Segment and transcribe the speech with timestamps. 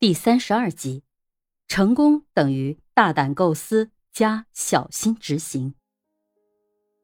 [0.00, 1.02] 第三十二集，
[1.66, 5.74] 成功等于大胆构思加小心执行。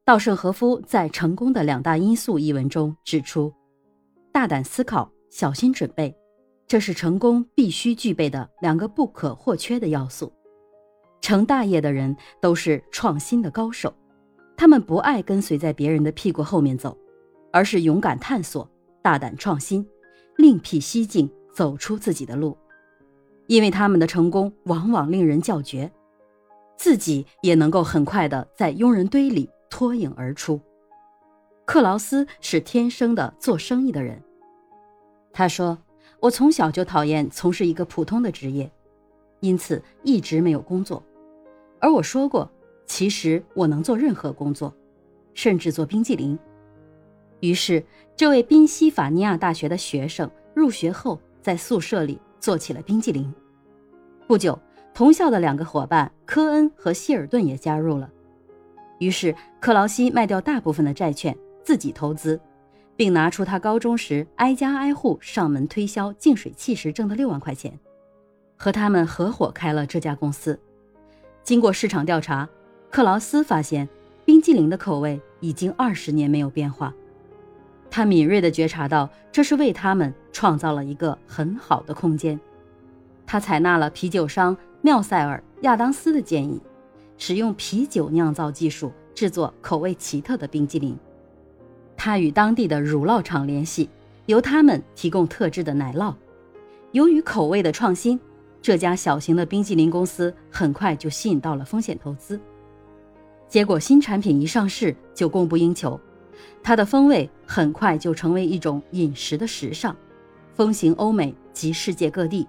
[0.05, 3.53] 稻盛和夫在《成功的两大因素》一文中指出，
[4.31, 6.15] 大胆思考、小心准备，
[6.67, 10.31] 这是成功必须具备的两个不可或缺的要素。
[11.19, 13.93] 成大业的人都是创新的高手，
[14.55, 16.97] 他们不爱跟随在别人的屁股后面走，
[17.51, 18.65] 而是勇敢探索、
[19.01, 19.85] 大胆创新，
[20.37, 22.57] 另辟蹊径，走出自己的路。
[23.47, 25.91] 因为他们的成功往往令人叫绝，
[26.77, 30.59] 自己也能够很快的在庸人堆里脱颖而出。
[31.65, 34.21] 克劳斯是天生的做生意的人。
[35.33, 35.77] 他说
[36.21, 38.71] ：“我从小就讨厌从事一个普通的职业，
[39.39, 41.03] 因此一直没有工作。
[41.79, 42.49] 而我说过，
[42.85, 44.73] 其实我能做任何工作，
[45.33, 46.37] 甚至做冰激凌。”
[47.41, 47.83] 于是，
[48.15, 52.19] 这位宾夕法尼亚大学的学生入学后，在宿舍里。
[52.39, 53.33] 做起了冰激凌。
[54.27, 54.57] 不久，
[54.93, 58.09] 同校的两个伙伴科恩和希尔顿也加入了。
[58.99, 62.39] 于是，克劳西卖掉大部分的债券，自己投资，
[62.95, 67.77] 并拿出他高中时挨家挨户上门推销净水器时挣的六万块钱，
[68.55, 70.59] 和他们合伙开了这家公司。
[71.43, 72.47] 经过市场调查，
[72.89, 73.87] 克劳斯发现
[74.23, 76.93] 冰激凌的口味已经二十年没有变化。
[77.89, 82.39] 他敏锐地觉察到，这是为他们创造了一个很好的空间。
[83.25, 86.61] 他采纳了啤酒商缪塞尔·亚当斯的建议，
[87.17, 90.97] 使用啤酒酿造技术制作口味奇特的冰激凌。
[91.95, 93.89] 他与当地的乳酪厂联系，
[94.25, 96.13] 由他们提供特制的奶酪。
[96.91, 98.19] 由于口味的创新，
[98.61, 102.39] 这家小型的冰激凌公司很快就吸引到了风险投资。
[103.47, 105.99] 结果，新产品一上市就供不应求。
[106.63, 109.95] 它的风味很快就成为一种饮食的时尚，
[110.53, 112.47] 风行欧美及世界各地。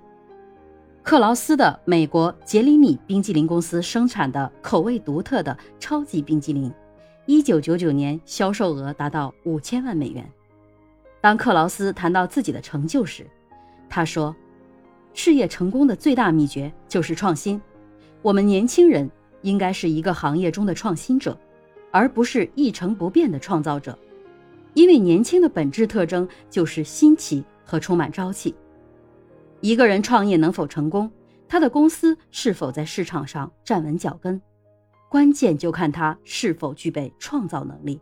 [1.03, 6.73] 克劳斯的美国杰里米冰激凌公司生产的口味独特的超级冰激凌
[7.27, 10.29] ，1999年销售额达到五千万美元。
[11.21, 13.25] 当克劳斯谈到自己的成就时，
[13.89, 14.35] 他说
[15.15, 17.61] ：“事业成功的最大秘诀就是创新。
[18.23, 19.09] 我们年轻人
[19.43, 21.39] 应该是一个行业中的创新者。”
[21.97, 23.99] 而不是一成不变的创造者，
[24.75, 28.55] 因为年轻的本质特征就是新奇和充满朝气。
[29.63, 31.11] 一个人创业能否成功，
[31.49, 34.39] 他的公司是否在市场上站稳脚跟，
[35.09, 37.99] 关键就看他是否具备创造能力。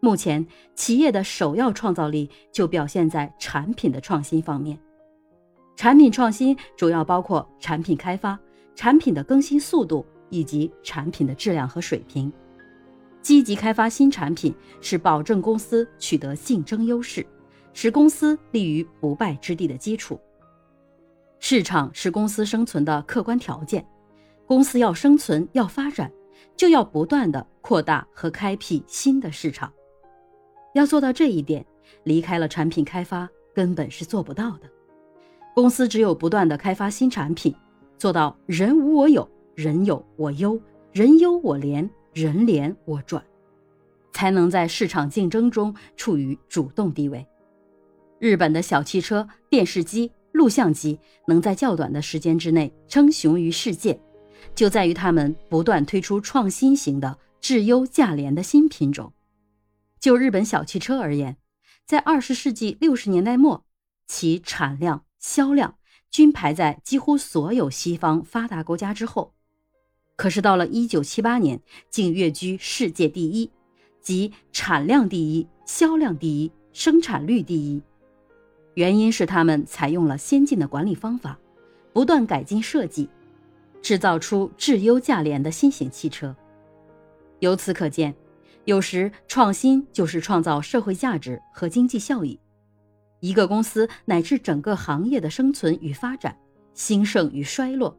[0.00, 4.78] 目前，企业的首要创造力就表现在产品的创新方面。
[5.76, 8.38] 产品创新主要包括产品开发、
[8.74, 12.32] 产品的更新速度以及产品的质量和水平。
[13.26, 17.26] 积极开发新产品是保证公司取得竞争优势，
[17.72, 20.16] 使公司立于不败之地的基础。
[21.40, 23.84] 市场是公司生存的客观条件，
[24.46, 26.08] 公司要生存要发展，
[26.54, 29.72] 就要不断的扩大和开辟新的市场。
[30.74, 31.66] 要做到这一点，
[32.04, 34.70] 离开了产品开发根本是做不到的。
[35.52, 37.52] 公司只有不断的开发新产品，
[37.98, 40.56] 做到人无我有，人有我优，
[40.92, 41.90] 人优我廉。
[42.16, 43.22] 人连我转，
[44.14, 47.26] 才能在市场竞争中处于主动地位。
[48.18, 54.00] 日本的小汽车、电视机、录像机能在较短的时间之内称雄于世界，
[54.54, 59.12] 就在于他们不断推出创新型的质优价廉的新品种。
[60.00, 61.36] 就日本小汽车而言，
[61.84, 63.66] 在二十世纪六十年代末，
[64.06, 65.76] 其产量、销量
[66.10, 69.34] 均排在几乎所有西方发达国家之后。
[70.16, 71.60] 可是到了一九七八年，
[71.90, 73.50] 竟跃居世界第一，
[74.00, 77.82] 即产量第一、销量第一、生产率第一。
[78.74, 81.38] 原因是他们采用了先进的管理方法，
[81.92, 83.08] 不断改进设计，
[83.82, 86.34] 制造出质优价廉的新型汽车。
[87.40, 88.14] 由此可见，
[88.64, 92.38] 有时创新就是创造社会价值和经济效益。
[93.20, 96.38] 一个公司乃至整个行业的生存与发展、
[96.72, 97.96] 兴盛与衰落。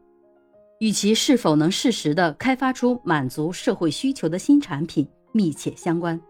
[0.78, 6.20] 与其是否能适时地开发出满足社会需求的新产品密切相关，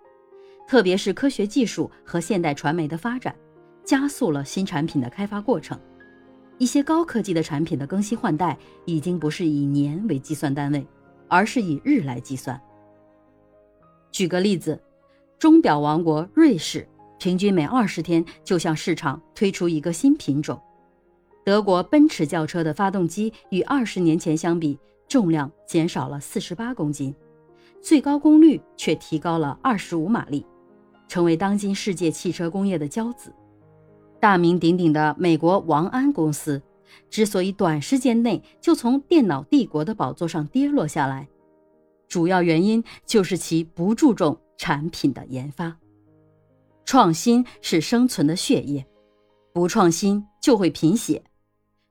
[0.67, 3.35] 特别是科学技术和现代传媒的发展，
[3.85, 5.79] 加速了新产品的开发过程。
[6.57, 10.85] 一些高科技的产品的更新换代已经不是以年为计算单位，
[11.29, 12.59] 而是以日来计算。
[14.11, 14.81] 举个例子，
[15.39, 20.59] 钟表王国瑞士平均每二十天就向市场推出一个新品种。
[21.49, 24.79] 德国奔驰轿车的发动机与二十年前相比，
[25.09, 27.15] 重量减少了四十八公斤，
[27.81, 30.45] 最高功率却提高了二十五马力，
[31.09, 33.33] 成为当今世界汽车工业的骄子。
[34.21, 36.61] 大名鼎鼎的美国王安公司，
[37.09, 41.27] 之所以短时间内就从电脑帝国的宝座上跌落下来，
[42.09, 45.75] 主要原因就是其不注重产品的研发。
[46.85, 48.87] 创新是生存的血液，
[49.55, 51.23] 不创新就会贫血。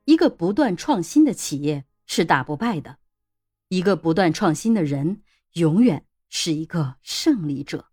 [0.08, 3.00] 一个不断创新的企业是打不败的，
[3.68, 5.22] 一个不断创新的人
[5.56, 7.88] 永远是一个胜利者。